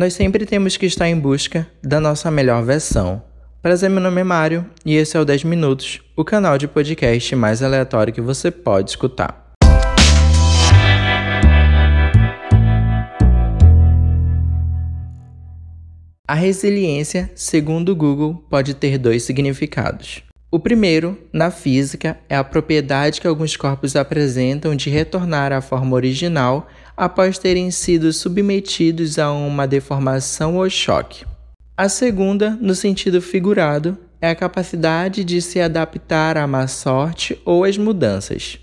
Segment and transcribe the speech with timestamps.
[0.00, 3.22] Nós sempre temos que estar em busca da nossa melhor versão.
[3.60, 7.36] Prazer, meu nome é Mário e esse é o 10 Minutos, o canal de podcast
[7.36, 9.52] mais aleatório que você pode escutar.
[16.26, 20.22] A resiliência, segundo o Google, pode ter dois significados.
[20.50, 25.94] O primeiro, na física, é a propriedade que alguns corpos apresentam de retornar à forma
[25.94, 26.66] original
[27.00, 31.24] após terem sido submetidos a uma deformação ou choque.
[31.74, 37.64] A segunda, no sentido figurado, é a capacidade de se adaptar à má sorte ou
[37.64, 38.58] às mudanças.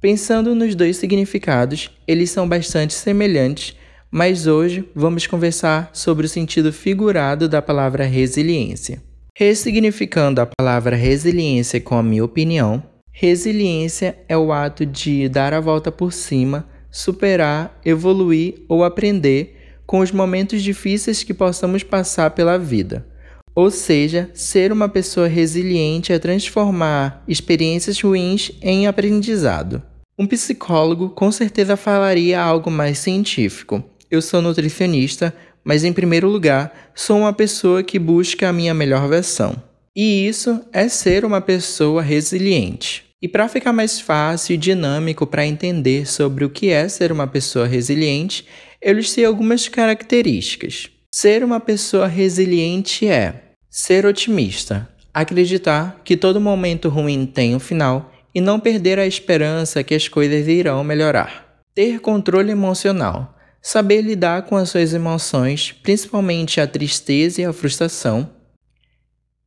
[0.00, 3.74] Pensando nos dois significados, eles são bastante semelhantes,
[4.08, 9.02] mas hoje vamos conversar sobre o sentido figurado da palavra resiliência.
[9.36, 15.58] Ressignificando a palavra resiliência com a minha opinião, resiliência é o ato de dar a
[15.58, 22.58] volta por cima superar, evoluir ou aprender com os momentos difíceis que possamos passar pela
[22.58, 23.06] vida.
[23.54, 29.82] Ou seja, ser uma pessoa resiliente é transformar experiências ruins em aprendizado.
[30.18, 33.82] Um psicólogo com certeza falaria algo mais científico.
[34.10, 39.08] Eu sou nutricionista, mas em primeiro lugar, sou uma pessoa que busca a minha melhor
[39.08, 39.60] versão.
[39.94, 43.09] E isso é ser uma pessoa resiliente.
[43.22, 47.26] E para ficar mais fácil e dinâmico para entender sobre o que é ser uma
[47.26, 48.46] pessoa resiliente,
[48.80, 50.88] eu listei algumas características.
[51.14, 58.10] Ser uma pessoa resiliente é ser otimista, acreditar que todo momento ruim tem um final
[58.34, 61.62] e não perder a esperança que as coisas irão melhorar.
[61.74, 68.30] Ter controle emocional, saber lidar com as suas emoções, principalmente a tristeza e a frustração,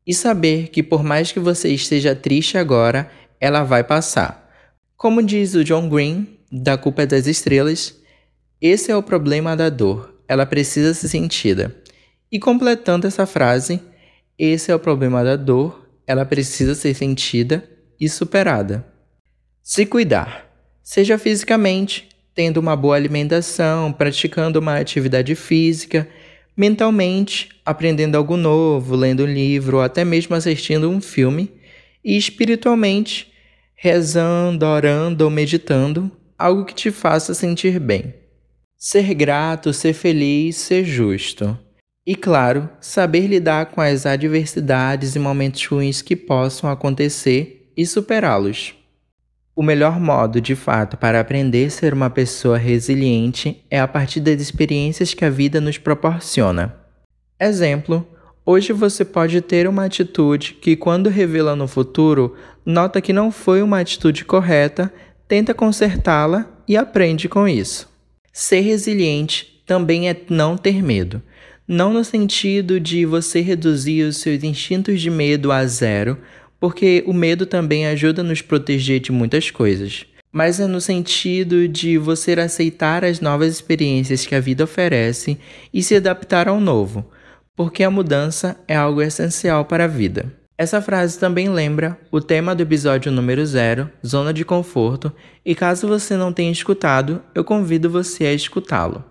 [0.05, 3.09] e saber que por mais que você esteja triste agora,
[3.43, 4.49] ela vai passar.
[4.95, 7.93] Como diz o John Green, da Culpa das Estrelas,
[8.61, 11.75] esse é o problema da dor, ela precisa ser sentida.
[12.31, 13.81] E completando essa frase,
[14.39, 17.69] esse é o problema da dor, ela precisa ser sentida
[17.99, 18.87] e superada.
[19.61, 20.49] Se cuidar,
[20.81, 26.07] seja fisicamente, tendo uma boa alimentação, praticando uma atividade física,
[26.55, 31.51] mentalmente, aprendendo algo novo, lendo um livro ou até mesmo assistindo um filme,
[32.01, 33.32] e espiritualmente,
[33.83, 38.13] rezando, orando ou meditando, algo que te faça sentir bem.
[38.77, 41.59] Ser grato, ser feliz, ser justo.
[42.07, 48.73] E claro, saber lidar com as adversidades e momentos ruins que possam acontecer e superá-los.
[49.53, 54.21] O melhor modo, de fato, para aprender a ser uma pessoa resiliente é a partir
[54.21, 56.73] das experiências que a vida nos proporciona.
[57.37, 58.07] Exemplo:
[58.45, 63.61] Hoje você pode ter uma atitude que, quando revela no futuro, nota que não foi
[63.61, 64.93] uma atitude correta,
[65.29, 67.89] tenta consertá-la e aprende com isso.
[68.33, 71.21] Ser resiliente também é não ter medo.
[71.65, 76.17] Não no sentido de você reduzir os seus instintos de medo a zero,
[76.59, 80.05] porque o medo também ajuda a nos proteger de muitas coisas.
[80.33, 85.37] Mas é no sentido de você aceitar as novas experiências que a vida oferece
[85.73, 87.05] e se adaptar ao novo
[87.55, 90.33] porque a mudança é algo essencial para a vida.
[90.57, 95.11] Essa frase também lembra o tema do episódio número 0, Zona de Conforto,
[95.43, 99.03] e caso você não tenha escutado, eu convido você a escutá-lo.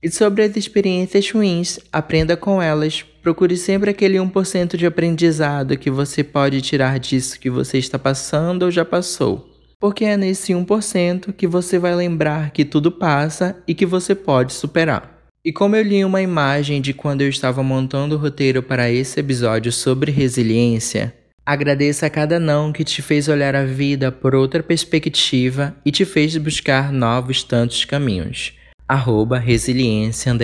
[0.00, 3.04] E sobre as experiências ruins, aprenda com elas.
[3.22, 8.62] Procure sempre aquele 1% de aprendizado que você pode tirar disso que você está passando
[8.62, 9.48] ou já passou.
[9.80, 14.52] Porque é nesse 1% que você vai lembrar que tudo passa e que você pode
[14.52, 15.17] superar.
[15.48, 19.18] E como eu li uma imagem de quando eu estava montando o roteiro para esse
[19.18, 21.14] episódio sobre resiliência,
[21.46, 26.04] agradeça a cada não que te fez olhar a vida por outra perspectiva e te
[26.04, 28.52] fez buscar novos tantos caminhos.
[28.86, 30.34] Arroba resiliência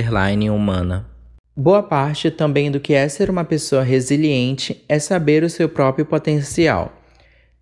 [0.50, 1.06] humana.
[1.54, 6.06] Boa parte também do que é ser uma pessoa resiliente é saber o seu próprio
[6.06, 6.90] potencial.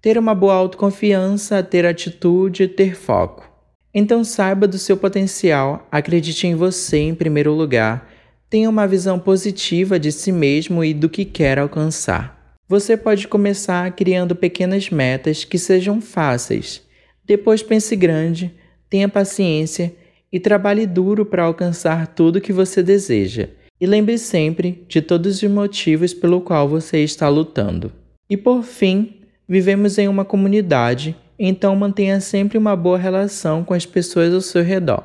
[0.01, 3.52] Ter uma boa autoconfiança, ter atitude, ter foco.
[3.95, 8.11] Então saiba do seu potencial, acredite em você em primeiro lugar,
[8.49, 12.57] tenha uma visão positiva de si mesmo e do que quer alcançar.
[12.69, 16.83] Você pode começar criando pequenas metas que sejam fáceis.
[17.25, 18.55] Depois pense grande,
[18.89, 19.95] tenha paciência
[20.33, 23.49] e trabalhe duro para alcançar tudo que você deseja.
[23.79, 27.93] E lembre sempre de todos os motivos pelo qual você está lutando.
[28.31, 31.15] E por fim, vivemos em uma comunidade
[31.45, 35.03] então mantenha sempre uma boa relação com as pessoas ao seu redor.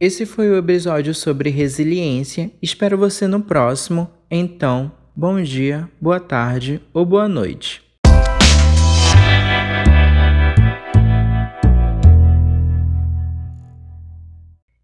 [0.00, 2.50] Esse foi o episódio sobre resiliência.
[2.62, 4.08] Espero você no próximo.
[4.30, 7.82] Então, bom dia, boa tarde ou boa noite.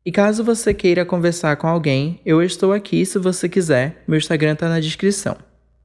[0.04, 4.52] E caso você queira conversar com alguém, eu estou aqui se você quiser, meu Instagram
[4.52, 5.45] está na descrição.